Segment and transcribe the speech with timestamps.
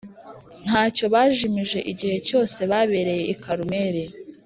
[0.67, 4.03] nta cyo bajimije igihe cyose babereye i Karumeli,